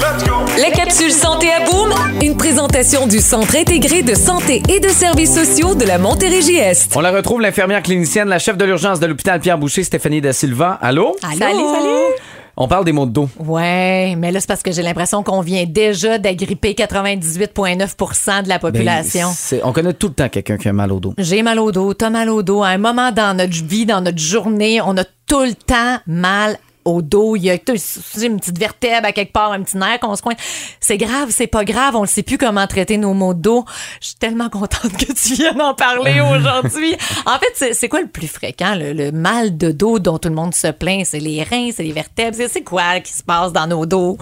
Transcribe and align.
La 0.00 0.70
capsule 0.70 1.10
Santé 1.10 1.48
à 1.50 1.64
Boom, 1.64 1.92
une 2.22 2.36
présentation 2.36 3.08
du 3.08 3.18
Centre 3.18 3.56
intégré 3.56 4.02
de 4.02 4.14
santé 4.14 4.62
et 4.68 4.78
de 4.78 4.88
services 4.88 5.34
sociaux 5.34 5.74
de 5.74 5.84
la 5.84 5.98
Montérégie-Est. 5.98 6.94
On 6.96 7.00
la 7.00 7.10
retrouve, 7.10 7.40
l'infirmière 7.40 7.82
clinicienne, 7.82 8.28
la 8.28 8.38
chef 8.38 8.56
de 8.56 8.64
l'urgence 8.64 9.00
de 9.00 9.06
l'hôpital 9.06 9.40
Pierre 9.40 9.58
Boucher, 9.58 9.82
Stéphanie 9.82 10.20
Da 10.20 10.32
Silva. 10.32 10.78
Allô? 10.80 11.16
Salut, 11.20 11.40
salut. 11.40 12.14
On 12.56 12.68
parle 12.68 12.84
des 12.84 12.92
maux 12.92 13.06
de 13.06 13.10
dos. 13.10 13.28
Ouais, 13.40 14.14
mais 14.16 14.30
là, 14.30 14.40
c'est 14.40 14.46
parce 14.46 14.62
que 14.62 14.70
j'ai 14.70 14.82
l'impression 14.82 15.24
qu'on 15.24 15.40
vient 15.40 15.64
déjà 15.66 16.18
d'agripper 16.18 16.74
98,9% 16.74 18.44
de 18.44 18.48
la 18.48 18.58
population. 18.60 19.28
Ben, 19.50 19.60
on 19.64 19.72
connaît 19.72 19.94
tout 19.94 20.08
le 20.08 20.14
temps 20.14 20.28
quelqu'un 20.28 20.58
qui 20.58 20.68
a 20.68 20.72
mal 20.72 20.92
au 20.92 21.00
dos. 21.00 21.14
J'ai 21.18 21.42
mal 21.42 21.58
au 21.58 21.72
dos, 21.72 21.94
t'as 21.94 22.10
mal 22.10 22.30
au 22.30 22.42
dos. 22.42 22.62
À 22.62 22.68
un 22.68 22.78
moment 22.78 23.10
dans 23.10 23.36
notre 23.36 23.64
vie, 23.64 23.86
dans 23.86 24.00
notre 24.00 24.18
journée, 24.18 24.80
on 24.80 24.96
a 24.96 25.04
tout 25.26 25.42
le 25.42 25.54
temps 25.54 25.98
mal 26.06 26.56
au 26.88 27.02
dos. 27.02 27.36
Il 27.36 27.44
y 27.44 27.50
a 27.50 27.54
une 27.54 28.38
petite 28.40 28.58
vertèbre 28.58 29.06
à 29.06 29.12
quelque 29.12 29.32
part, 29.32 29.52
un 29.52 29.62
petit 29.62 29.76
nerf 29.76 30.00
qu'on 30.00 30.14
se 30.16 30.22
coince. 30.22 30.36
C'est 30.80 30.96
grave, 30.98 31.28
c'est 31.30 31.46
pas 31.46 31.64
grave. 31.64 31.96
On 31.96 32.02
ne 32.02 32.06
sait 32.06 32.22
plus 32.22 32.38
comment 32.38 32.66
traiter 32.66 32.96
nos 32.96 33.14
maux 33.14 33.34
de 33.34 33.40
dos. 33.42 33.64
Je 34.00 34.08
suis 34.08 34.16
tellement 34.16 34.48
contente 34.48 34.92
que 34.98 35.12
tu 35.12 35.34
viennes 35.34 35.60
en 35.60 35.74
parler 35.74 36.20
aujourd'hui. 36.36 36.96
En 37.26 37.38
fait, 37.38 37.74
c'est- 37.74 37.88
quoi 37.88 38.00
le 38.00 38.08
plus 38.08 38.28
fréquent? 38.28 38.74
Le, 38.74 38.92
le 38.92 39.12
mal 39.12 39.56
de 39.56 39.70
dos 39.72 39.98
dont 39.98 40.18
tout 40.18 40.28
le 40.28 40.34
monde 40.34 40.54
se 40.54 40.68
plaint? 40.68 41.04
C'est 41.06 41.20
les 41.20 41.42
reins, 41.42 41.70
c'est 41.74 41.82
les 41.84 41.92
vertèbres. 41.92 42.36
C'est- 42.36 42.62
quoi 42.62 43.00
qui 43.00 43.12
se 43.12 43.22
passe 43.22 43.52
dans 43.52 43.66
nos 43.66 43.86
dos? 43.86 44.18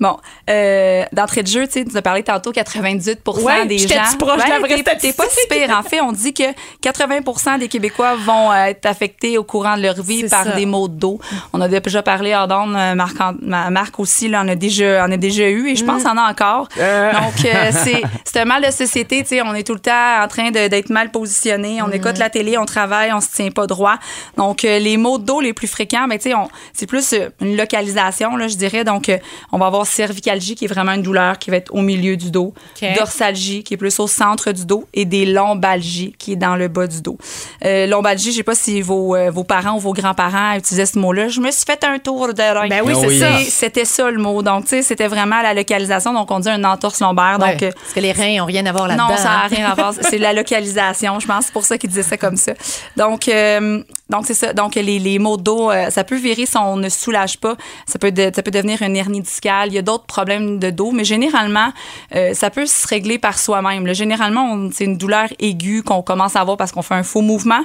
Bon, 0.00 0.16
euh, 0.50 1.04
d'entrée 1.12 1.42
de 1.44 1.48
jeu, 1.48 1.66
tu 1.66 1.74
sais, 1.74 1.84
tu 1.84 1.90
nous 1.90 1.96
as 1.96 2.02
parlé 2.02 2.22
tantôt 2.24 2.50
98 2.50 3.20
Ouais, 3.44 3.66
des 3.66 3.78
gens. 3.78 3.86
proche 4.18 4.42
de 4.44 4.50
la 4.50 4.58
vraie 4.58 4.82
t'es- 4.98 5.12
pas 5.12 5.28
si 5.28 5.46
pire. 5.48 5.70
En 5.78 5.82
fait, 5.84 6.00
on 6.00 6.10
dit 6.12 6.34
que 6.34 6.42
80% 6.82 7.58
des 7.58 7.68
Québécois 7.68 8.16
vont 8.16 8.52
être 8.52 8.84
affectés 8.86 9.38
au 9.38 9.44
courant 9.44 9.76
de 9.76 9.82
leur 9.82 10.02
vie 10.02 10.24
par 10.28 10.44
ça. 10.44 10.56
des 10.56 10.66
maux 10.66 10.88
de 10.88 10.94
dos. 10.94 11.20
On 11.52 11.60
a 11.60 11.68
déjà 11.68 11.80
parlé 12.00 12.34
hors 12.34 12.48
d'onde, 12.48 12.74
euh, 12.74 12.94
Marc, 12.94 13.16
Marc 13.42 13.98
aussi, 14.00 14.28
là, 14.28 14.42
on 14.42 14.48
a 14.48 14.54
déjà, 14.54 15.04
on 15.06 15.12
a 15.12 15.16
déjà 15.18 15.50
eu 15.50 15.68
et 15.68 15.76
je 15.76 15.84
pense 15.84 16.02
qu'on 16.04 16.12
en 16.12 16.16
a 16.16 16.30
encore. 16.30 16.68
Euh. 16.78 17.12
Donc, 17.12 17.44
euh, 17.44 17.70
c'est, 17.72 18.00
c'est 18.24 18.40
un 18.40 18.46
mal 18.46 18.64
de 18.64 18.70
société, 18.70 19.22
tu 19.22 19.28
sais, 19.30 19.42
on 19.42 19.52
est 19.52 19.66
tout 19.66 19.74
le 19.74 19.80
temps 19.80 20.22
en 20.22 20.28
train 20.28 20.50
de- 20.50 20.68
d'être 20.68 20.88
mal 20.88 21.10
positionné. 21.10 21.82
On 21.82 21.90
écoute 21.90 22.16
la 22.18 22.30
télé, 22.30 22.56
on 22.56 22.64
travaille, 22.64 23.12
on 23.12 23.20
se 23.20 23.28
tient 23.30 23.50
pas 23.50 23.66
droit. 23.66 23.96
Donc, 24.38 24.64
euh, 24.64 24.78
les 24.78 24.96
maux 24.96 25.18
de 25.18 25.24
dos 25.24 25.40
les 25.42 25.52
plus 25.52 25.66
fréquents, 25.66 26.06
ben, 26.08 26.16
tu 26.18 26.30
sais, 26.30 26.34
on- 26.34 26.48
c'est 26.72 26.86
plus 26.86 27.14
une 27.40 27.56
localisation, 27.56 28.36
là, 28.36 28.48
je 28.48 28.56
dirais. 28.56 28.84
Donc, 28.84 29.10
on 29.50 29.58
va 29.58 29.66
avoir 29.66 29.84
cervicalgie, 29.86 30.54
qui 30.54 30.64
est 30.64 30.68
vraiment 30.68 30.92
une 30.92 31.02
douleur 31.02 31.38
qui 31.38 31.50
va 31.50 31.56
être 31.56 31.74
au 31.74 31.82
milieu 31.82 32.16
du 32.16 32.30
dos. 32.30 32.54
Dorsalgie, 32.96 33.64
qui 33.64 33.74
est 33.74 33.76
plus 33.76 33.98
au 34.00 34.06
centre 34.06 34.52
du 34.52 34.64
dos. 34.64 34.86
Et 34.94 35.04
des 35.04 35.26
lombalgies, 35.26 36.14
qui 36.18 36.32
est 36.32 36.36
dans 36.36 36.54
le 36.56 36.68
bas 36.68 36.86
du 36.86 37.02
dos. 37.02 37.18
Lombalgie, 37.64 38.30
je 38.32 38.36
sais 38.38 38.42
pas 38.42 38.54
si 38.54 38.80
vos, 38.82 39.16
vos 39.30 39.44
parents 39.44 39.76
ou 39.76 39.78
vos 39.80 39.92
grands-parents 39.92 40.54
utilisaient 40.56 40.86
ce 40.86 40.98
mot-là. 40.98 41.28
Je 41.28 41.40
me 41.40 41.50
suis 41.50 41.64
fait 41.66 41.71
un 41.84 41.98
tour 41.98 42.32
de 42.34 42.42
rein. 42.42 42.68
Ben 42.68 42.82
oui, 42.84 42.92
Ah 42.96 42.98
c'est 43.00 43.06
oui. 43.06 43.18
ça. 43.18 43.38
C'est- 43.38 43.50
C'était 43.50 43.84
ça 43.84 44.10
le 44.10 44.18
mot. 44.18 44.42
Donc, 44.42 44.64
tu 44.64 44.70
sais, 44.70 44.82
c'était 44.82 45.06
vraiment 45.08 45.40
la 45.42 45.54
localisation. 45.54 46.12
Donc, 46.12 46.30
on 46.30 46.40
dit 46.40 46.48
un 46.50 46.62
entorse 46.64 47.00
lombaire. 47.00 47.38
Ouais, 47.40 47.52
Donc, 47.52 47.62
euh, 47.62 47.70
parce 47.72 47.92
que 47.94 48.00
les 48.00 48.12
reins 48.12 48.38
n'ont 48.38 48.44
rien 48.46 48.64
à 48.66 48.72
voir 48.72 48.88
là-dedans. 48.88 49.08
non, 49.08 49.16
ça 49.16 49.24
n'a 49.24 49.44
hein. 49.44 49.48
rien 49.50 49.70
à 49.70 49.74
voir. 49.74 49.94
C'est 50.00 50.18
la 50.18 50.32
localisation. 50.32 51.18
Je 51.20 51.26
pense 51.26 51.46
c'est 51.46 51.52
pour 51.52 51.64
ça 51.64 51.78
qu'ils 51.78 51.90
disaient 51.90 52.02
ça 52.02 52.16
comme 52.16 52.36
ça. 52.36 52.52
Donc, 52.96 53.28
euh, 53.28 53.82
donc 54.10 54.26
c'est 54.26 54.34
ça. 54.34 54.52
Donc, 54.52 54.74
les, 54.74 54.98
les 54.98 55.18
maux 55.18 55.36
de 55.36 55.42
dos, 55.42 55.70
euh, 55.70 55.90
ça 55.90 56.04
peut 56.04 56.16
virer 56.16 56.46
si 56.46 56.56
on 56.56 56.76
ne 56.76 56.88
soulage 56.88 57.38
pas. 57.38 57.56
Ça 57.86 57.98
peut, 57.98 58.12
de- 58.12 58.30
ça 58.34 58.42
peut 58.42 58.50
devenir 58.50 58.82
une 58.82 58.96
hernie 58.96 59.20
discale. 59.22 59.68
Il 59.68 59.74
y 59.74 59.78
a 59.78 59.82
d'autres 59.82 60.06
problèmes 60.06 60.58
de 60.58 60.70
dos, 60.70 60.90
mais 60.92 61.04
généralement, 61.04 61.72
euh, 62.14 62.34
ça 62.34 62.50
peut 62.50 62.66
se 62.66 62.86
régler 62.86 63.18
par 63.18 63.38
soi-même. 63.38 63.92
Généralement, 63.94 64.68
c'est 64.72 64.84
une 64.84 64.98
douleur 64.98 65.28
aiguë 65.38 65.82
qu'on 65.82 66.02
commence 66.02 66.36
à 66.36 66.40
avoir 66.40 66.56
parce 66.56 66.72
qu'on 66.72 66.82
fait 66.82 66.94
un 66.94 67.02
faux 67.02 67.20
mouvement. 67.22 67.60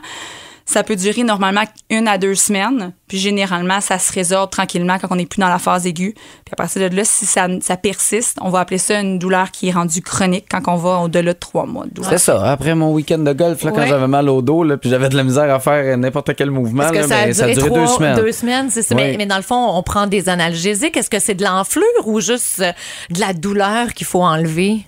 Ça 0.65 0.83
peut 0.83 0.97
durer 0.97 1.23
normalement 1.23 1.63
une 1.89 2.09
à 2.09 2.17
deux 2.17 2.35
semaines. 2.35 2.91
Puis 3.07 3.17
généralement, 3.17 3.79
ça 3.81 3.99
se 3.99 4.11
résorbe 4.11 4.49
tranquillement 4.49 4.97
quand 4.99 5.07
on 5.11 5.15
n'est 5.15 5.25
plus 5.25 5.39
dans 5.39 5.47
la 5.47 5.59
phase 5.59 5.85
aiguë. 5.87 6.13
Puis 6.13 6.51
à 6.51 6.55
partir 6.55 6.89
de 6.89 6.95
là, 6.95 7.03
si 7.05 7.25
ça, 7.25 7.47
ça 7.61 7.77
persiste, 7.77 8.37
on 8.41 8.49
va 8.49 8.59
appeler 8.59 8.77
ça 8.77 8.99
une 8.99 9.17
douleur 9.17 9.51
qui 9.51 9.69
est 9.69 9.71
rendue 9.71 10.01
chronique 10.01 10.45
quand 10.49 10.61
on 10.67 10.75
va 10.75 10.99
au-delà 10.99 11.33
de 11.33 11.37
trois 11.39 11.65
mois 11.65 11.85
de 11.85 11.91
douleur. 11.91 12.11
C'est 12.11 12.17
ça. 12.17 12.43
Après 12.51 12.75
mon 12.75 12.91
week-end 12.93 13.19
de 13.19 13.33
golf, 13.33 13.63
là, 13.63 13.71
quand 13.71 13.77
Ouais. 13.81 13.87
j'avais 13.87 14.07
mal 14.07 14.27
au 14.29 14.41
dos, 14.41 14.63
là, 14.63 14.77
puis 14.77 14.89
j'avais 14.89 15.09
de 15.09 15.15
la 15.15 15.23
misère 15.23 15.53
à 15.53 15.59
faire 15.59 15.97
n'importe 15.97 16.35
quel 16.35 16.51
mouvement, 16.51 16.89
que 16.89 16.95
là, 16.95 17.07
ça 17.07 17.17
a 17.19 17.25
mais 17.27 17.33
duré, 17.33 17.53
duré 17.53 17.67
trois- 17.69 17.79
deux 17.79 17.87
semaines. 17.87 18.15
Deux 18.17 18.31
semaines, 18.31 18.69
c'est 18.69 18.81
ça? 18.81 18.95
Oui. 18.95 19.01
Mais, 19.03 19.15
mais 19.17 19.25
dans 19.25 19.37
le 19.37 19.41
fond, 19.41 19.69
on 19.77 19.83
prend 19.83 20.07
des 20.07 20.27
analgésiques. 20.29 20.97
Est-ce 20.97 21.09
que 21.09 21.19
c'est 21.19 21.35
de 21.35 21.43
l'enflure 21.45 21.83
ou 22.05 22.19
juste 22.19 22.59
euh, 22.59 22.71
de 23.09 23.19
la 23.19 23.33
douleur 23.33 23.93
qu'il 23.93 24.05
faut 24.07 24.21
enlever? 24.23 24.79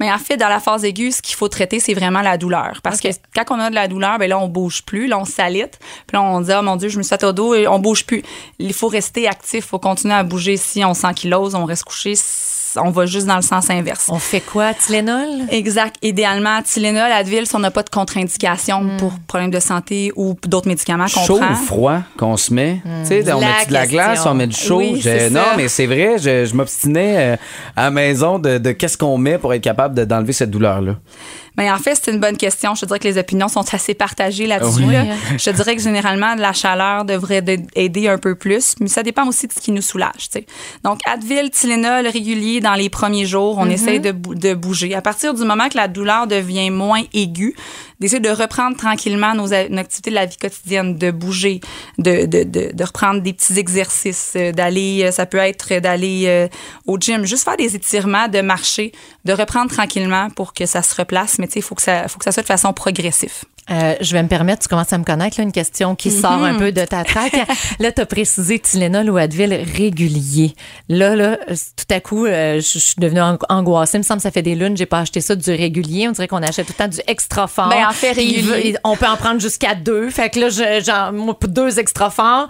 Mais 0.00 0.12
en 0.12 0.18
fait, 0.18 0.36
dans 0.36 0.48
la 0.48 0.60
phase 0.60 0.84
aiguë, 0.84 1.10
ce 1.12 1.22
qu'il 1.22 1.36
faut 1.36 1.48
traiter, 1.48 1.80
c'est 1.80 1.94
vraiment 1.94 2.20
la 2.20 2.36
douleur. 2.36 2.80
Parce 2.82 3.00
que 3.00 3.08
quand 3.34 3.44
on 3.56 3.60
a 3.60 3.70
de 3.70 3.74
la 3.74 3.88
douleur, 3.88 4.18
ben 4.18 4.28
là, 4.28 4.38
on 4.38 4.46
bouge 4.48 4.82
plus, 4.82 5.06
là, 5.06 5.18
on 5.18 5.24
s'alite. 5.24 5.78
Puis 6.06 6.14
là, 6.14 6.22
on 6.22 6.40
dit, 6.42 6.50
oh 6.58 6.62
mon 6.62 6.76
Dieu, 6.76 6.88
je 6.90 6.98
me 6.98 7.02
suis 7.02 7.08
fait 7.16 7.24
au 7.24 7.32
dos 7.32 7.54
et 7.54 7.65
on 7.68 7.78
bouge 7.78 8.04
plus. 8.06 8.22
Il 8.58 8.72
faut 8.72 8.88
rester 8.88 9.28
actif, 9.28 9.64
il 9.64 9.68
faut 9.68 9.78
continuer 9.78 10.14
à 10.14 10.22
bouger. 10.22 10.56
Si 10.56 10.84
on 10.84 10.94
sent 10.94 11.14
qu'il 11.14 11.34
ose, 11.34 11.54
on 11.54 11.64
reste 11.64 11.84
couché. 11.84 12.14
On 12.78 12.90
va 12.90 13.06
juste 13.06 13.26
dans 13.26 13.36
le 13.36 13.42
sens 13.42 13.70
inverse. 13.70 14.04
On 14.10 14.18
fait 14.18 14.40
quoi? 14.42 14.74
Tylenol? 14.74 15.28
Exact. 15.50 15.96
Idéalement, 16.02 16.60
Tylenol, 16.60 17.10
Advil, 17.10 17.46
si 17.46 17.56
on 17.56 17.58
n'a 17.60 17.70
pas 17.70 17.82
de 17.82 17.88
contre-indication 17.88 18.82
Hmm. 18.82 18.96
pour 18.98 19.14
problème 19.26 19.50
de 19.50 19.60
santé 19.60 20.12
ou 20.14 20.36
d'autres 20.46 20.68
médicaments 20.68 21.06
qu'on 21.06 21.24
chaud 21.24 21.38
prend. 21.38 21.52
ou 21.52 21.56
froid 21.56 21.98
qu'on 22.18 22.36
se 22.36 22.52
met? 22.52 22.82
Tu 23.02 23.08
sais, 23.08 23.32
on 23.32 23.40
La 23.40 23.46
met 23.60 23.66
de 23.68 23.72
la 23.72 23.86
glace, 23.86 24.26
on 24.26 24.34
met 24.34 24.46
du 24.46 24.56
chaud? 24.56 24.78
Oui, 24.78 24.96
Je- 24.96 25.02
c'est 25.02 25.30
non, 25.30 25.40
ça. 25.40 25.56
mais 25.56 25.68
c'est 25.68 25.86
vrai, 25.86 26.18
je, 26.18 26.44
je 26.44 26.54
m'obstinais 26.54 27.16
euh, 27.16 27.36
à 27.76 27.84
la 27.84 27.90
maison 27.90 28.38
de, 28.38 28.58
de 28.58 28.72
qu'est-ce 28.72 28.98
qu'on 28.98 29.16
met 29.16 29.38
pour 29.38 29.54
être 29.54 29.62
capable 29.62 29.94
de- 29.94 30.04
d'enlever 30.04 30.34
cette 30.34 30.50
douleur-là? 30.50 30.96
Mais 31.56 31.70
en 31.70 31.78
fait, 31.78 31.98
c'est 32.02 32.10
une 32.12 32.20
bonne 32.20 32.36
question. 32.36 32.74
Je 32.74 32.82
te 32.82 32.86
dirais 32.86 32.98
que 32.98 33.08
les 33.08 33.18
opinions 33.18 33.48
sont 33.48 33.64
assez 33.74 33.94
partagées 33.94 34.46
là-dessus. 34.46 34.84
Oui. 34.84 34.92
là. 34.92 35.04
Je 35.38 35.44
te 35.44 35.50
dirais 35.56 35.74
que 35.76 35.82
généralement, 35.82 36.34
la 36.34 36.52
chaleur 36.52 37.04
devrait 37.04 37.42
de- 37.42 37.58
aider 37.74 38.08
un 38.08 38.18
peu 38.18 38.34
plus, 38.34 38.74
mais 38.80 38.88
ça 38.88 39.02
dépend 39.02 39.26
aussi 39.26 39.46
de 39.46 39.52
ce 39.52 39.60
qui 39.60 39.72
nous 39.72 39.82
soulage. 39.82 40.28
tu 40.30 40.40
sais. 40.40 40.46
Donc, 40.84 41.00
Advil, 41.06 41.50
Tylenol 41.50 42.06
régulier 42.06 42.60
dans 42.60 42.74
les 42.74 42.90
premiers 42.90 43.26
jours, 43.26 43.56
on 43.58 43.68
essaye 43.70 44.00
de, 44.00 44.12
bou- 44.12 44.34
de 44.34 44.54
bouger. 44.54 44.94
À 44.94 45.02
partir 45.02 45.34
du 45.34 45.44
moment 45.44 45.68
que 45.68 45.76
la 45.76 45.88
douleur 45.88 46.26
devient 46.26 46.70
moins 46.70 47.02
aiguë, 47.14 47.54
d'essayer 48.00 48.20
de 48.20 48.28
reprendre 48.28 48.76
tranquillement 48.76 49.34
nos, 49.34 49.52
activités 49.54 50.10
de 50.10 50.14
la 50.16 50.26
vie 50.26 50.36
quotidienne, 50.36 50.96
de 50.98 51.10
bouger, 51.10 51.60
de, 51.98 52.26
de, 52.26 52.42
de, 52.42 52.70
de 52.74 52.84
reprendre 52.84 53.22
des 53.22 53.32
petits 53.32 53.58
exercices, 53.58 54.32
euh, 54.36 54.52
d'aller, 54.52 55.04
euh, 55.04 55.10
ça 55.10 55.24
peut 55.24 55.38
être 55.38 55.78
d'aller 55.80 56.24
euh, 56.26 56.48
au 56.86 56.98
gym, 56.98 57.24
juste 57.24 57.44
faire 57.44 57.56
des 57.56 57.74
étirements, 57.74 58.28
de 58.28 58.42
marcher, 58.42 58.92
de 59.24 59.32
reprendre 59.32 59.70
tranquillement 59.70 60.28
pour 60.30 60.52
que 60.52 60.66
ça 60.66 60.82
se 60.82 60.94
replace. 60.94 61.38
Mais 61.38 61.45
il 61.54 61.62
faut 61.62 61.74
que 61.74 61.82
ça, 61.82 62.08
faut 62.08 62.18
que 62.18 62.24
ça 62.24 62.32
soit 62.32 62.42
de 62.42 62.46
façon 62.48 62.72
progressive. 62.72 63.32
Euh, 63.68 63.94
je 64.00 64.12
vais 64.12 64.22
me 64.22 64.28
permettre, 64.28 64.62
tu 64.62 64.68
commences 64.68 64.92
à 64.92 64.98
me 64.98 65.02
connaître, 65.02 65.38
là, 65.38 65.42
une 65.44 65.50
question 65.50 65.96
qui 65.96 66.12
sort 66.12 66.44
un 66.44 66.54
peu 66.54 66.70
de 66.70 66.84
ta 66.84 67.02
traque. 67.02 67.32
là, 67.80 67.90
tu 67.90 68.00
as 68.00 68.06
précisé 68.06 68.60
Tylenol 68.60 69.10
ou 69.10 69.16
Advil 69.16 69.52
régulier. 69.74 70.54
Là, 70.88 71.16
là, 71.16 71.36
tout 71.48 71.94
à 71.94 71.98
coup, 71.98 72.26
euh, 72.26 72.56
je 72.60 72.78
suis 72.78 72.94
devenue 72.98 73.20
ang- 73.20 73.38
angoissée. 73.48 73.96
Il 73.98 74.00
me 74.00 74.04
semble 74.04 74.18
que 74.18 74.22
ça 74.22 74.30
fait 74.30 74.42
des 74.42 74.54
lunes, 74.54 74.76
j'ai 74.76 74.86
pas 74.86 75.00
acheté 75.00 75.20
ça 75.20 75.34
du 75.34 75.50
régulier. 75.50 76.06
On 76.08 76.12
dirait 76.12 76.28
qu'on 76.28 76.42
achète 76.44 76.66
tout 76.66 76.74
le 76.78 76.84
temps 76.84 76.88
du 76.88 77.00
extra 77.08 77.48
fort. 77.48 77.68
Ben, 77.68 77.84
en 77.88 77.92
fait, 77.92 78.12
régulier. 78.12 78.76
on 78.84 78.96
peut 78.96 79.06
en 79.06 79.16
prendre 79.16 79.40
jusqu'à 79.40 79.74
deux. 79.74 80.10
Fait 80.10 80.30
que 80.30 80.38
là, 80.38 80.48
je- 80.48 80.84
genre, 80.84 81.12
deux 81.48 81.80
extra 81.80 82.10
forts, 82.10 82.46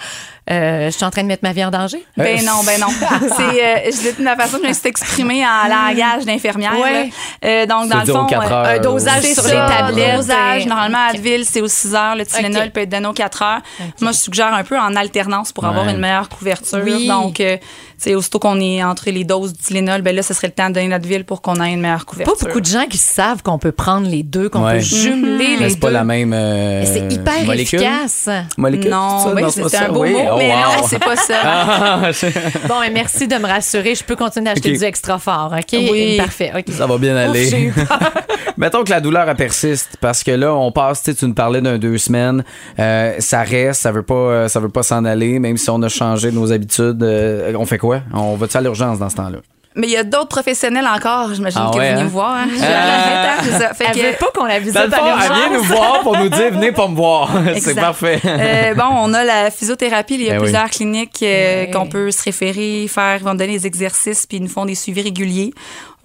euh, 0.50 0.86
je 0.86 0.90
suis 0.90 1.04
en 1.04 1.10
train 1.10 1.22
de 1.22 1.28
mettre 1.28 1.42
ma 1.42 1.52
vie 1.52 1.64
en 1.64 1.70
danger? 1.70 2.04
Ben 2.16 2.44
non, 2.44 2.62
ben 2.64 2.80
non. 2.80 2.86
C'est, 3.36 3.64
euh, 3.64 3.76
je 3.86 4.10
dis 4.12 4.18
de 4.20 4.24
la 4.24 4.36
façon 4.36 4.58
que 4.58 4.62
je 4.64 4.68
me 4.68 4.72
suis 4.74 4.88
exprimée 4.88 5.44
en 5.44 5.68
langage 5.68 6.24
d'infirmière. 6.24 6.78
Ouais. 6.78 7.10
Euh, 7.44 7.66
donc, 7.66 7.88
dans 7.88 8.00
le 8.00 8.06
fond, 8.06 8.26
euh, 8.32 8.76
un 8.76 8.78
dosage 8.78 9.24
sur 9.24 9.42
ça, 9.42 9.48
les 9.68 9.74
tablettes. 9.76 10.16
dosage. 10.16 10.62
et- 10.62 10.68
Normalement, 10.68 11.06
Advil, 11.10 11.44
c'est 11.44 11.60
aux 11.60 11.68
6 11.68 11.94
heures. 11.94 12.14
Le 12.14 12.24
Tylenol 12.24 12.70
peut 12.70 12.80
être 12.82 12.88
donné 12.90 13.06
aux 13.08 13.12
4 13.12 13.42
heures. 13.42 13.60
Moi, 14.00 14.12
je 14.12 14.18
suggère 14.18 14.54
un 14.54 14.62
peu 14.64 14.78
en 14.78 14.94
alternance 14.94 15.52
pour 15.52 15.64
avoir 15.64 15.88
une 15.88 15.98
meilleure 15.98 16.28
couverture. 16.28 16.80
Oui. 16.84 17.08
Donc, 17.08 17.40
euh, 17.40 17.56
sais, 17.98 18.14
aussitôt 18.14 18.38
qu'on 18.38 18.60
est 18.60 18.82
entre 18.82 19.10
les 19.10 19.24
doses 19.24 19.52
du 19.52 19.58
Tylenol, 19.58 20.02
ben 20.02 20.14
là, 20.14 20.22
ce 20.22 20.34
serait 20.34 20.48
le 20.48 20.52
temps 20.52 20.68
de 20.68 20.74
donner 20.74 20.88
l'Advil 20.88 21.24
pour 21.24 21.42
qu'on 21.42 21.62
ait 21.62 21.72
une 21.72 21.80
meilleure 21.80 21.98
Pas 22.00 22.04
couverture. 22.04 22.46
beaucoup 22.46 22.60
de 22.60 22.66
gens 22.66 22.86
qui 22.88 22.98
savent 22.98 23.42
qu'on 23.42 23.58
peut 23.58 23.72
prendre 23.72 24.08
les 24.08 24.22
deux, 24.22 24.48
qu'on 24.48 24.64
Ouais. 24.64 24.74
peut 24.78 24.80
jumeler 24.84 25.56
Mais 25.58 25.64
les 25.66 25.70
c'est 25.70 25.80
pas 25.80 25.88
deux. 25.88 25.92
la 25.94 26.04
même. 26.04 26.32
euh, 26.32 26.84
c'est 26.84 27.12
hyper 27.12 27.44
molécule? 27.44 27.80
efficace. 27.80 28.28
Molécule, 28.56 28.90
Non, 28.90 29.18
c'est 29.24 29.32
oui, 29.34 29.42
pas 29.70 29.84
un 29.84 29.88
beau 29.92 30.00
Oui? 30.02 30.12
mot, 30.12 30.18
Oh, 30.32 30.36
mais 30.38 30.48
wow. 30.50 30.54
non, 30.80 30.86
c'est 30.88 30.98
pas 30.98 31.16
ça. 31.16 31.34
Ah, 31.44 32.10
c'est- 32.12 32.66
Bon, 32.68 32.82
et 32.82 32.90
merci 32.90 33.26
de 33.28 33.36
me 33.36 33.46
rassurer. 33.46 33.94
Je 33.94 34.04
peux 34.04 34.16
continuer 34.16 34.46
d'acheter 34.46 34.72
du 34.76 34.84
extra 34.84 35.18
fort, 35.18 35.54
OK? 35.56 35.78
Oui. 35.90 36.16
Parfait. 36.16 36.52
Ça 36.70 36.86
va 36.86 36.98
bien 36.98 37.16
aller. 37.16 37.72
Mettons 38.56 38.84
que 38.84 38.90
la 38.90 39.00
douleur 39.00 39.28
elle 39.28 39.36
persiste 39.36 39.96
parce 40.00 40.22
que 40.22 40.30
là 40.30 40.54
on 40.54 40.72
passe, 40.72 41.02
tu 41.02 41.10
sais, 41.10 41.16
tu 41.16 41.26
nous 41.26 41.34
parlais 41.34 41.60
d'un 41.60 41.76
deux 41.78 41.98
semaines, 41.98 42.42
euh, 42.78 43.14
ça 43.18 43.42
reste, 43.42 43.82
ça 43.82 43.92
veut 43.92 44.02
pas, 44.02 44.14
euh, 44.14 44.48
ça 44.48 44.60
veut 44.60 44.70
pas 44.70 44.82
s'en 44.82 45.04
aller, 45.04 45.38
même 45.38 45.58
si 45.58 45.68
on 45.68 45.82
a 45.82 45.88
changé 45.88 46.32
nos 46.32 46.52
habitudes. 46.52 47.02
euh, 47.02 47.52
on 47.58 47.66
fait 47.66 47.76
quoi? 47.78 47.85
On 48.14 48.36
va 48.36 48.46
à 48.52 48.60
l'urgence 48.60 48.98
dans 48.98 49.08
ce 49.08 49.16
temps-là? 49.16 49.38
Mais 49.78 49.88
il 49.88 49.92
y 49.92 49.96
a 49.98 50.04
d'autres 50.04 50.28
professionnels 50.28 50.86
encore, 50.86 51.34
j'imagine, 51.34 51.60
Ah 51.62 51.70
que 51.70 51.76
ouais, 51.78 51.88
vous 51.90 51.96
venez 51.96 52.00
hein? 52.00 52.04
me 52.04 52.08
voir. 52.08 52.30
hein? 52.34 52.46
Euh, 52.50 53.26
C'est 53.42 53.58
ça. 53.58 53.74
Fait 53.74 53.84
Elle 53.90 53.94
que- 53.96 54.06
veut 54.06 54.16
pas 54.18 54.26
qu'on 54.34 54.46
la 54.46 54.58
visite 54.58 54.74
à 54.74 54.84
elle 54.84 54.88
vient 54.90 55.46
nous 55.48 55.52
l'urgence. 55.52 55.66
voir 55.76 56.00
pour 56.00 56.16
nous 56.16 56.28
dire 56.30 56.50
venez 56.50 56.72
pas 56.72 56.88
me 56.88 56.94
voir. 56.96 57.28
c'est 57.60 57.74
parfait. 57.74 58.18
Euh, 58.24 58.74
bon, 58.74 58.84
on 58.90 59.12
a 59.12 59.22
la 59.22 59.50
physiothérapie. 59.50 60.14
Il 60.14 60.22
y 60.22 60.28
a 60.28 60.30
Ben 60.30 60.36
oui. 60.38 60.42
plusieurs 60.44 60.70
cliniques 60.70 61.18
euh, 61.22 61.64
Ouais. 61.66 61.70
qu'on 61.70 61.86
peut 61.88 62.10
se 62.10 62.22
référer, 62.22 62.86
faire, 62.88 63.18
ils 63.18 63.24
vont 63.24 63.34
donner 63.34 63.52
des 63.58 63.66
exercices, 63.66 64.24
puis 64.26 64.38
ils 64.38 64.42
nous 64.44 64.48
font 64.48 64.64
des 64.64 64.74
suivis 64.74 65.02
réguliers. 65.02 65.52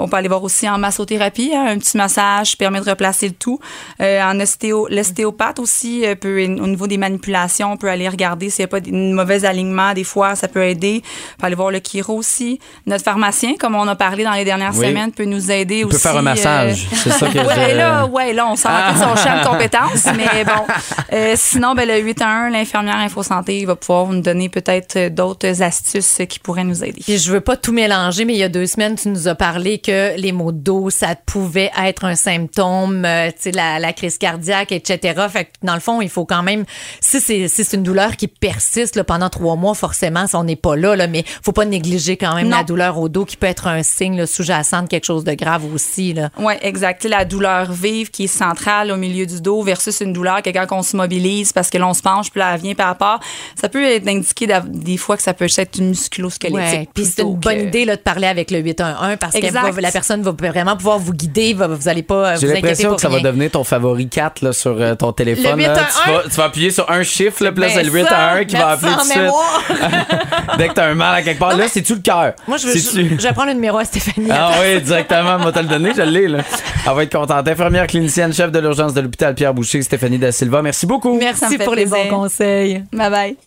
On 0.03 0.07
peut 0.07 0.18
aller 0.18 0.27
voir 0.27 0.44
aussi 0.44 0.68
en 0.69 0.77
massothérapie, 0.77 1.51
hein, 1.56 1.65
un 1.69 1.77
petit 1.77 1.98
massage 1.98 2.57
permet 2.57 2.80
de 2.81 2.89
replacer 2.89 3.27
le 3.27 3.33
tout. 3.33 3.59
Euh, 4.01 4.21
en 4.24 4.39
ostéo, 4.39 4.88
l'ostéopathe 4.89 5.59
aussi 5.59 6.06
euh, 6.06 6.15
peut, 6.15 6.44
au 6.44 6.68
niveau 6.68 6.88
des 6.88 6.98
manipulations, 6.98 7.71
on 7.74 7.77
peut 7.77 7.89
aller 7.89 8.09
regarder 8.09 8.50
s'il 8.50 8.63
n'y 8.63 8.65
a 8.65 8.68
pas 8.69 8.80
de 8.80 8.92
mauvais 8.92 9.45
alignement. 9.45 9.94
Des 9.94 10.03
fois, 10.03 10.36
ça 10.36 10.48
peut 10.48 10.63
aider. 10.63 11.01
On 11.38 11.42
peut 11.42 11.48
aller 11.48 11.56
voir 11.56 11.71
le 11.71 11.80
chiro 11.80 12.15
aussi. 12.18 12.59
Notre 12.86 13.03
pharmacien, 13.03 13.53
comme 13.59 13.75
on 13.75 13.88
a 13.88 13.95
parlé 13.95 14.24
dans 14.24 14.33
les 14.33 14.45
dernières 14.45 14.75
Oui. 14.75 14.88
semaines, 14.88 15.12
peut 15.12 15.25
nous 15.25 15.51
aider 15.51 15.80
Il 15.80 15.86
aussi. 15.86 15.94
peut 15.98 16.01
faire 16.01 16.18
un 16.18 16.21
massage. 16.21 16.88
euh, 16.92 16.95
C'est 16.95 17.12
ça 17.12 17.27
que 17.27 17.38
ouais, 17.48 17.71
je- 17.71 17.75
là, 17.77 18.06
ouais, 18.06 18.33
là, 18.33 18.48
on 18.48 18.56
sent 18.56 18.68
son 18.95 19.15
champ 19.15 19.39
de 19.42 19.48
compétences, 19.48 20.06
mais 20.15 20.44
bon. 20.44 20.63
Euh, 21.13 21.33
sinon, 21.36 21.74
ben, 21.75 21.86
le 21.88 22.00
811, 22.00 22.53
l'infirmière 22.53 22.95
InfoSanté 22.95 23.65
va 23.65 23.75
pouvoir 23.75 24.07
nous 24.07 24.21
donner 24.21 24.48
peut-être 24.48 24.95
euh, 24.95 25.09
d'autres 25.09 25.62
astuces 25.62 26.21
euh, 26.21 26.25
qui 26.25 26.39
pourraient 26.39 26.63
nous 26.63 26.86
aider. 26.86 27.01
Puis 27.03 27.18
je 27.18 27.33
veux 27.33 27.42
pas 27.42 27.57
tout 27.57 27.74
mélanger, 27.74 28.24
mais 28.24 28.33
il 28.33 28.39
y 28.39 28.44
a 28.44 28.48
deux 28.50 28.65
semaines, 28.65 28.95
tu 28.95 29.09
nous 29.09 29.27
as 29.27 29.36
parlé 29.36 29.80
que 29.80 29.90
les 30.17 30.31
maux 30.31 30.51
de 30.51 30.57
dos, 30.59 30.89
ça 30.89 31.15
pouvait 31.15 31.71
être 31.83 32.05
un 32.05 32.15
symptôme, 32.15 33.05
euh, 33.05 33.27
tu 33.29 33.35
sais, 33.39 33.51
la, 33.51 33.79
la 33.79 33.93
crise 33.93 34.17
cardiaque, 34.17 34.71
etc. 34.71 35.21
Fait 35.29 35.45
que 35.45 35.49
dans 35.63 35.73
le 35.73 35.79
fond, 35.79 36.01
il 36.01 36.09
faut 36.09 36.25
quand 36.25 36.43
même, 36.43 36.65
si 36.99 37.19
c'est 37.19 37.47
si 37.47 37.63
une 37.75 37.83
douleur 37.83 38.15
qui 38.17 38.27
persiste 38.27 38.95
là, 38.95 39.03
pendant 39.03 39.29
trois 39.29 39.55
mois, 39.55 39.73
forcément, 39.75 40.27
ça, 40.27 40.39
on 40.39 40.43
n'est 40.43 40.55
pas 40.55 40.75
là, 40.75 40.95
là, 40.95 41.07
mais 41.07 41.23
faut 41.43 41.51
pas 41.51 41.65
négliger 41.65 42.17
quand 42.17 42.35
même 42.35 42.47
Non. 42.49 42.57
la 42.57 42.63
douleur 42.63 42.97
au 42.99 43.09
dos 43.09 43.25
qui 43.25 43.38
peut 43.38 43.47
être 43.47 43.67
un 43.67 43.83
signe 43.83 44.25
sous-jacent 44.25 44.83
de 44.83 44.88
quelque 44.88 45.05
chose 45.05 45.23
de 45.23 45.33
grave 45.33 45.63
aussi. 45.73 46.15
Oui, 46.39 46.53
exact. 46.61 47.03
La 47.05 47.25
douleur 47.25 47.71
vive 47.71 48.09
qui 48.11 48.25
est 48.25 48.27
centrale 48.27 48.91
au 48.91 48.97
milieu 48.97 49.25
du 49.25 49.41
dos 49.41 49.61
versus 49.63 50.01
une 50.01 50.13
douleur 50.13 50.41
que 50.41 50.49
quand 50.49 50.65
on 50.71 50.81
se 50.83 50.95
mobilise 50.97 51.53
parce 51.53 51.69
que 51.69 51.77
l'on 51.77 51.93
se 51.93 52.01
penche, 52.01 52.29
puis 52.31 52.39
là, 52.39 52.53
elle 52.55 52.61
vient 52.61 52.73
par 52.75 52.88
rapport, 52.88 53.19
ça 53.59 53.69
peut 53.69 53.83
être 53.83 54.07
indiqué 54.07 54.47
des 54.65 54.97
fois 54.97 55.17
que 55.17 55.23
ça 55.23 55.33
peut 55.33 55.47
être 55.57 55.77
une 55.77 55.89
musculo-squelettique. 55.89 56.53
Ouais, 56.79 56.89
puis 56.93 57.05
c'est 57.05 57.21
une 57.21 57.35
bonne 57.35 57.57
que- 57.57 57.67
idée 57.67 57.85
là, 57.85 57.95
de 57.95 58.01
parler 58.01 58.27
avec 58.27 58.51
le 58.51 58.59
811 58.59 59.17
parce 59.19 59.33
que 59.33 59.38
Exact. 59.45 59.61
La 59.81 59.92
personne 59.92 60.22
va 60.22 60.31
vraiment 60.31 60.75
pouvoir 60.78 61.00
vous 61.00 61.13
guider, 61.13 61.54
va- 61.54 61.68
vous 61.68 61.88
allez 61.89 62.04
pas 62.04 62.31
euh, 62.33 62.38
J'ai 62.39 62.48
vous 62.48 62.54
inquiéter 62.56 62.86
pour 62.86 62.95
que 62.95 63.01
ça 63.01 63.10
va 63.10 63.19
devenir 63.19 63.51
ton 63.51 63.63
favori 63.63 64.07
4 64.07 64.42
là, 64.44 64.54
sur 64.54 64.75
euh, 64.80 64.95
ton 64.95 65.12
téléphone. 65.12 65.57
Le 65.60 65.63
là. 65.63 65.74
811? 65.74 66.01
Tu, 66.06 66.12
vas, 66.12 66.24
tu 66.24 66.36
vas 66.36 66.44
appuyer 66.45 66.72
sur 66.72 66.89
un 66.89 67.04
chiffre, 67.04 67.44
là, 67.44 67.51
puis 67.51 67.62
là, 67.62 67.68
Ben 67.68 67.74
c'est 67.75 67.83
le 67.83 67.92
8 67.92 68.04
ça, 68.06 68.18
à 68.18 68.36
1 68.38 68.45
qui 68.45 68.56
va 68.56 68.69
appeler 68.69 68.92
tout 68.92 69.07
de. 69.10 70.57
Dès 70.57 70.68
que 70.69 70.74
t'as 70.74 70.86
un 70.88 70.95
mal 70.95 71.16
à 71.16 71.22
quelque 71.22 71.39
part, 71.39 71.56
là, 71.57 71.68
c'est-tu 71.68 71.95
le 71.95 72.01
cœur? 72.01 72.33
Moi, 72.48 72.57
je 72.57 72.68
veux, 72.68 72.74
je, 72.74 72.80
je 73.18 73.28
vais 73.28 73.33
prendre 73.33 73.48
le 73.48 73.54
numéro 73.54 73.78
à 73.78 73.86
Stéphanie. 73.86 74.28
Ah 74.31 74.51
oui, 74.62 74.81
directement, 74.81 75.39
moi 75.39 75.51
te 75.51 75.60
le 75.60 75.66
donner, 75.66 75.92
je 75.95 76.01
l'ai 76.01 76.27
là. 76.27 76.39
Elle 76.88 76.94
va 76.95 77.04
être 77.04 77.12
contente. 77.12 77.48
Infirmière 77.48 77.88
clinicienne, 77.88 78.34
chef 78.34 78.51
de 78.51 78.60
l'urgence 78.60 78.94
de 78.94 79.01
l'hôpital 79.01 79.34
Pierre 79.36 79.54
Boucher, 79.54 79.81
Stéphanie 79.81 80.18
Da 80.19 80.31
Silva. 80.31 80.62
Merci 80.62 80.86
beaucoup. 80.86 81.18
Merci 81.18 81.57
pour 81.57 81.75
les 81.75 81.86
bons 81.86 82.07
conseils. 82.10 82.84
Bye 82.94 83.10
bye. 83.10 83.38